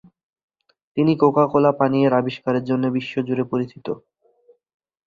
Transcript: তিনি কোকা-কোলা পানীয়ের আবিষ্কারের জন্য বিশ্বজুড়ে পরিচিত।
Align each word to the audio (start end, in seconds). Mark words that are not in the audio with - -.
তিনি 0.97 1.11
কোকা-কোলা 1.17 1.71
পানীয়ের 1.71 2.13
আবিষ্কারের 2.13 2.63
জন্য 2.63 2.83
বিশ্বজুড়ে 2.97 3.43
পরিচিত। 3.43 3.87